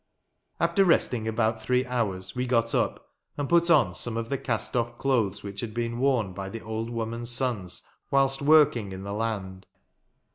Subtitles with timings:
[0.59, 4.75] After resting about three hours we got up, and put on some of the cast
[4.75, 9.13] off clothes which had been worn by the old woman's sons whilst working in the
[9.13, 9.67] land.